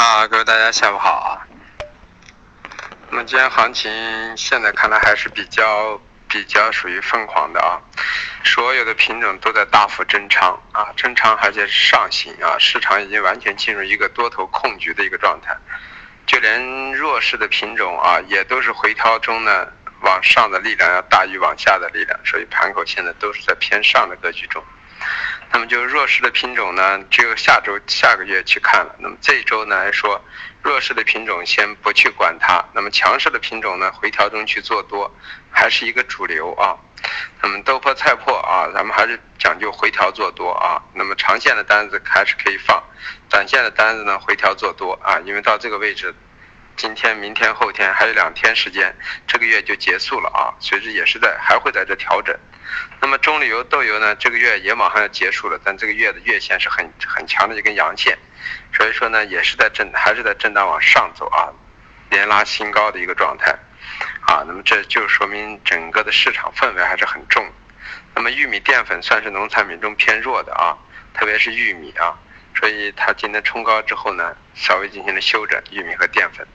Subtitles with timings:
[0.00, 1.44] 啊，各位大家下午好啊。
[3.10, 3.92] 那么今天行情
[4.34, 7.76] 现在看来还是比较比较属于疯狂的啊，
[8.42, 15.54] 所有的品种都在大幅增仓啊，增仓而且上行啊，市场已经完全进入一个多头控局的一个状态，
[16.26, 19.66] 就连弱势的品种啊，也都是回调中呢，
[20.00, 24.64] 往上的力量要大于往下的力量，所以盘口现在都是在偏上的格局中。
[25.52, 28.94] 那么就弱势的品种呢，只有下周下个月去看了。
[28.98, 30.22] 那么这一周呢来说，
[30.62, 32.64] 弱势的品种先不去管它。
[32.72, 35.12] 那么强势的品种呢，回调中去做多，
[35.50, 36.76] 还是一个主流啊。
[37.42, 40.80] 那么豆粕菜粕啊，咱们还是讲究回调做多啊。
[40.94, 42.80] 那么长线的单子还是可以放，
[43.28, 45.18] 短线的单子呢回调做多啊。
[45.24, 46.14] 因为到这个位置，
[46.76, 48.94] 今天、明天、后天还有两天时间，
[49.26, 50.54] 这个月就结束了啊。
[50.60, 52.38] 随之也是在还会在这调整。
[53.00, 58.16] 那么中榈油豆油呢，这个月也马上要结束了，但这个月的月线是很很强的一根阳线，
[58.74, 61.48] 所以说呢，也是在震，还是在震荡往上走啊，
[62.10, 63.50] 连拉新高的一个状态，
[64.26, 67.42] 啊，那么这就说明整个的市场氛围还是很重。
[68.14, 70.76] 那么玉米淀粉算是农产品中偏弱的啊，
[71.14, 72.12] 特别是玉米啊，
[72.54, 76.46] 所以它今天冲高之后呢，稍微进行了休整，玉米和淀粉，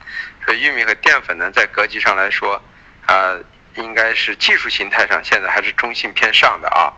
[0.45, 2.61] 所以玉米和淀粉呢，在格局上来说，
[3.07, 3.35] 啊。
[3.75, 6.91] 应该是技术形态上现在还是中性偏上的啊，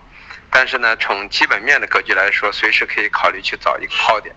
[0.52, 4.36] 但是呢，从基本面的格局来说，随时可以考虑去找一个抛点。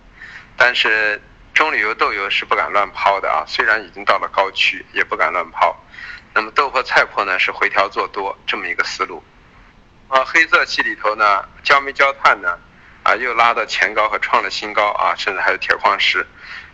[0.56, 1.20] 但是
[1.54, 5.76] 中旅游豆油是不敢乱抛的啊，虽然已经到了高区，也不敢乱抛。
[6.32, 9.22] 那么豆粕菜粕呢是回调做多这么一个思路。
[10.08, 12.58] 啊，黑色系里头呢，焦煤焦炭呢，
[13.10, 16.24] 啊又拉到前高和创了新高啊，甚至还有铁矿石。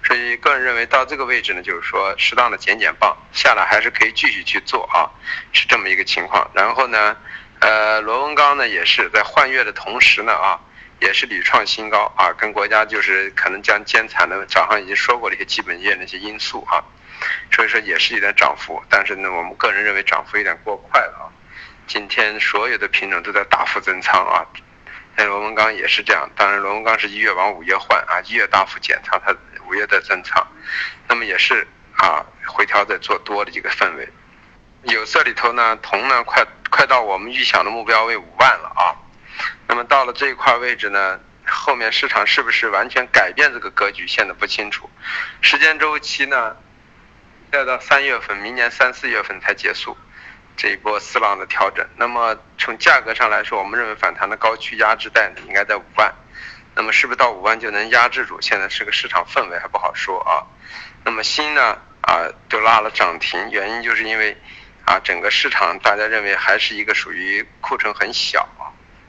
[0.05, 5.09] 所以个人认为到这个位置呢，就是说适当的减减磅下来还是可以继续去做啊，
[5.53, 6.49] 是这么一个情况。
[6.55, 7.17] 然后呢，
[7.61, 10.61] 呃，螺纹钢呢也是在换月的同时呢啊，
[11.01, 16.85] 也是屡创新高啊，跟国家就是可能将减产的早上已经说过了一些基本面那些因素啊，
[17.51, 21.27] 所以说也是有点涨幅，但是呢，我们个人认为涨幅有点过快了啊。
[21.89, 24.47] 今天所有的品种都在大幅增仓啊，
[25.17, 29.35] 那螺纹钢也是这样，当然螺纹钢是一月往五月换啊，一月大幅减仓它。
[29.69, 30.47] 五月在增仓，
[31.09, 31.67] 那么也是
[31.97, 34.09] 啊，回调在做多的一个氛围。
[34.85, 38.95] 有色里头呢，铜呢快快到我们预想的目标位五万了啊。
[39.67, 44.89] 那么到了这一块位置呢，后面市场是不是完全改变这个格局，现在不清楚。
[45.41, 46.57] 时间周期呢，
[47.51, 49.99] 要到三月份，明年三四月份才结束
[50.57, 51.87] 这一波四浪的调整。
[51.97, 56.13] 那么从价格上来说，我们认为反弹的高区压制带呢，应该在五万。
[56.75, 58.41] 那么是不是到五万就能压制住？
[58.41, 60.45] 现在是个市场氛围还不好说啊。
[61.05, 64.37] 那么锌呢啊都拉了涨停，原因就是因为
[64.85, 68.47] 啊整个市场大家认为还是一个属于库存很小、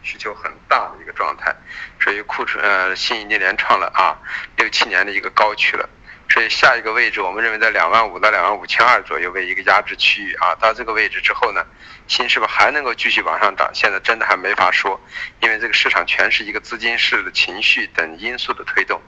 [0.01, 1.53] 需求很大的一个状态，
[1.99, 4.15] 所以库存呃锌已经连创了啊
[4.55, 5.89] 六七年的一个高区了。
[6.29, 10.53] 所以下一个位置，我们认为在两万五到两万五千二左右为一个压制区域啊。
[10.55, 11.65] 到这个位置之后呢，
[12.07, 13.71] 锌是不是还能够继续往上涨？
[13.73, 14.99] 现在真的还没法说，
[15.41, 19.01] 因为这个市场全是一个资金式的情绪等因素的推动。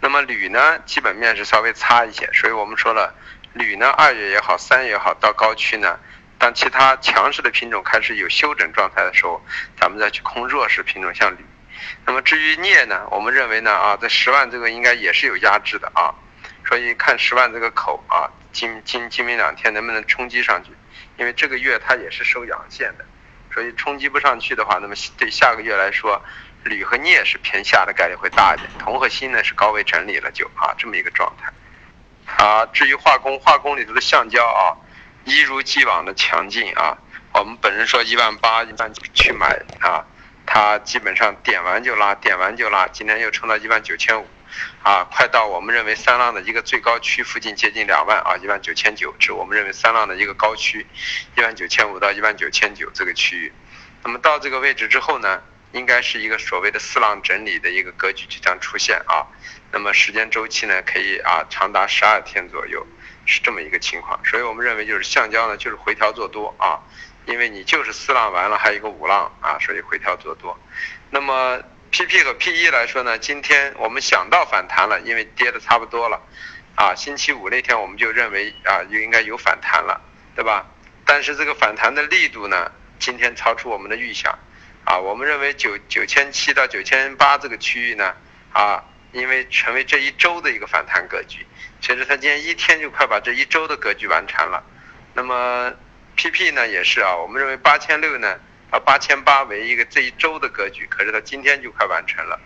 [0.00, 3.14] 那么铝呢，基本面是稍微差一些，所以我们说了，
[3.52, 5.98] 铝呢二月也好，三月也好，到高区呢，
[6.38, 9.40] 当其他强势的品种开始有休整状态的时候，
[9.80, 11.38] 咱们再去空弱势品种，像铝。
[12.04, 16.12] 那么至于镍呢，我们认为呢啊，在十万这个应该也是有压制的啊。
[16.68, 20.70] 所以看十万这个口啊，今今今明两天能不能冲击上去？
[21.16, 23.06] 因为这个月它也是收阳线的，
[23.54, 26.22] 所以冲击不上去的话，那么对下个月来说，
[26.64, 31.50] 铝和镍是偏下的概率会大一点，铜和锌呢是高位整理了就啊这么一个状态。
[32.44, 34.76] 啊，至于化工，化工里头的橡胶啊，
[35.24, 36.98] 一如既往的强劲啊。
[37.32, 40.04] 我们本人说一万八一万去买啊，
[40.44, 44.26] 它基本上点完就拉，点完就拉，今天又冲到一万九千五。
[44.82, 50.86] 啊，快到我们认为三浪的一个最高区附近，接近两万啊，一万九千九，是我们认为三浪的一个高区，
[51.36, 53.52] 一万九千五到一万九千九这个区域。
[54.02, 55.42] 那么到这个位置之后呢，
[55.72, 59.26] 应该是一个所谓的四浪整理的一个格局即将出现啊。
[59.70, 62.86] 那么时间周期呢，可以啊长达十二天左右，
[63.26, 64.18] 是这么一个情况。
[64.24, 66.80] 所以我们认为就是橡胶呢，就是回调做多啊，
[67.26, 70.58] 因为你就是四浪完了，还有一个五浪啊，所以回调做多。
[71.10, 71.60] 那么。
[71.90, 76.20] PP 和 PE 来说呢，今天我们想到反弹了，因为跌的差不多了，
[76.76, 80.00] 啊，星期五那天我们就认为啊，就应该有反弹了，
[80.36, 80.66] 对吧？
[81.06, 84.38] 但是这个反弹的力度呢，今天超出我们的预想，
[84.84, 88.14] 啊，我们认为九九千七到九千八这个区域呢，
[88.52, 91.46] 啊，因为成为这一周的一个反弹格局，
[91.80, 94.62] 其实它今天一天就快把这一周的格局完成了。
[95.14, 95.72] 那么
[96.16, 98.38] PP 呢也是啊，我们认为八千六呢。
[98.70, 102.38] 啊，八千八为一个这一周的格局，可是它今天就快完成了，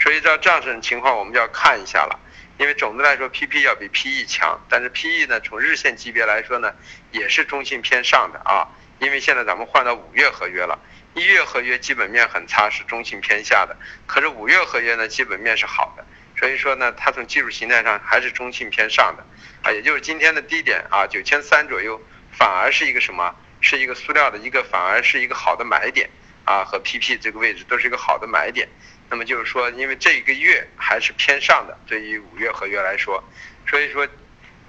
[0.00, 2.20] 所以照这样种情况，我们就要看一下了。
[2.56, 6.72] 因为总的来说，PP 要比 PE 强，但是 PE 呢，从日线级别来说呢，
[7.10, 8.68] 也是中性偏上的啊。
[9.00, 10.78] 因为现在咱们换到五月合约了，
[11.14, 13.76] 一月合约基本面很差，是中性偏下的。
[14.06, 16.04] 可是五月合约呢，基本面是好的，
[16.38, 19.24] 所以说呢，它从技术形态上还是中性偏上的
[19.68, 19.72] 啊。
[19.72, 22.00] 也就是今天的低点啊，九千三左右，
[22.30, 23.34] 反而是一个什么？
[23.64, 26.08] 是一个塑料的一个，反而是一个好的买点
[26.44, 26.62] 啊。
[26.64, 28.68] 和 PP 这个位置都是一个好的买点。
[29.08, 33.24] 那么就是说，因为这一个月还是偏上的，对于五月合约来说，
[33.66, 34.06] 所以说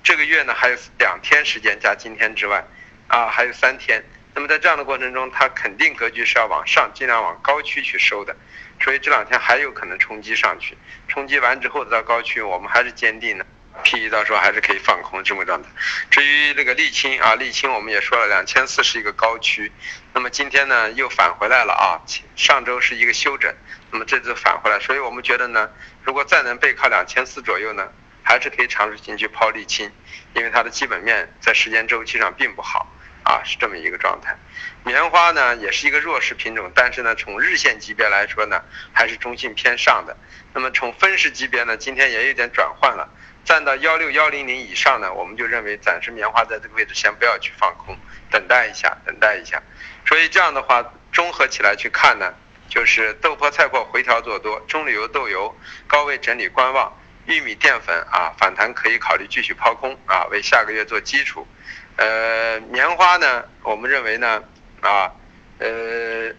[0.01, 2.65] 这个月呢还有两天时间加今天之外，
[3.07, 4.03] 啊还有三天。
[4.33, 8.35] 那么在这样的过程中，它肯定格局是要往上，尽量往高区去收的，
[8.81, 10.77] 所以这两天还有可能冲击上去。
[11.07, 13.45] 冲击完之后到高区，我们还是坚定的。
[13.83, 15.69] P/E 到时候还是可以放空这么状态。
[16.09, 19.71] 至于那个沥青啊，沥青我们也说了，两千四是一个高区，
[20.13, 22.01] 那么今天呢又返回来了啊。
[22.35, 23.53] 上周是一个休整，
[23.91, 25.69] 那么这次返回来，所以我们觉得呢，
[26.03, 27.87] 如果再能背靠两千四左右呢，
[28.23, 29.91] 还是可以尝试进去抛沥青，
[30.33, 32.87] 因为它的基本面在时间周期上并不好
[33.25, 34.37] 啊，是这么一个状态。
[34.83, 38.63] 棉花呢也是一个弱势品种，但是呢从日线级别来说呢，
[38.93, 40.15] 还是中性偏上的。
[40.53, 43.09] 那么从分时级别呢，今天也有点转换了。
[43.43, 47.97] 站到幺六幺零零以上呢，我们就认为暂时棉花在这个位置先不要去放空，
[48.31, 49.61] 等待一下，等待一下。
[50.05, 52.33] 所以这样的话，综合起来去看呢，
[52.69, 55.55] 就是豆粕、菜粕回调做多，中榈油、豆油
[55.87, 56.91] 高位整理观望，
[57.25, 61.47] 玉米淀粉啊反弹可以考虑继续抛空啊，为下个月做基础。
[61.97, 64.43] 呃，棉花呢，我们认为呢，
[64.81, 65.11] 啊，
[65.59, 66.33] 呃，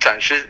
[0.00, 0.48] 暂时。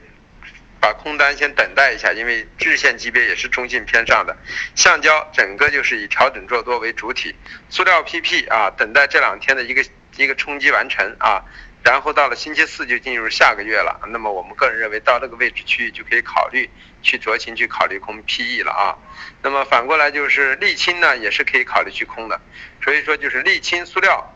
[0.80, 4.36] 把空单先等待一下，因为日线级别也是中性偏上的。
[4.76, 7.34] 橡胶整个就是以调整做多为主体，
[7.68, 9.84] 塑料 PP 啊，等待这两天的一个
[10.14, 11.42] 一个冲击完成啊，
[11.82, 14.00] 然后到了星期四就进入下个月了。
[14.08, 16.68] 那么我们个人认为到这个位置区域就可以考虑
[17.02, 18.96] 去酌情去考虑空 PE 了啊。
[19.42, 22.40] 那么反过来就是沥青呢，也是可以考虑去空的。
[22.82, 24.34] 所以说就是沥青塑料。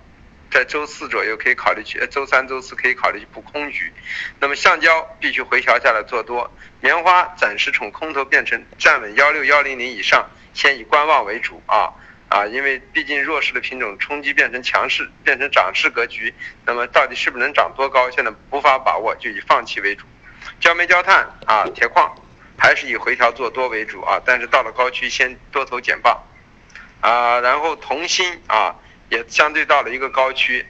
[0.51, 3.91] 在周四左右可以考虑去，周三、周四可以考虑去补空局。
[4.39, 6.53] 那么橡胶必须回调下来做多，
[6.83, 11.89] 棉花暂时从空头变成站稳幺六幺零零以上，先以观望为主啊
[12.33, 16.33] 啊，因为毕竟弱势的品种冲击变成强势，变成涨势格局，
[16.65, 20.07] 那么到底是不是能涨多高，现在无法把握，就以放弃为主。
[20.59, 22.15] 焦煤、焦炭啊，铁矿
[22.57, 26.19] 还是以回调做多为主啊，但是到了高区先多头减磅
[27.01, 28.75] 啊，然后铜锌啊。
[29.11, 30.65] 也相对到了一个高区，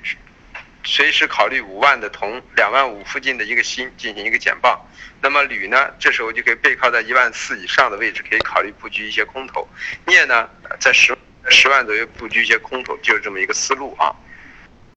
[0.83, 4.77] 随时考虑五万的铜，两万五附近的一个锌进行一个减磅。
[5.21, 9.69] 那么铝呢，这时候就可以背靠在一万四以上的位置，可以考虑布局一些空头。
[10.07, 10.51] 镍呢，
[10.81, 11.17] 在十
[11.51, 14.15] 十万左右布局一些空头，就是这么一个思路啊。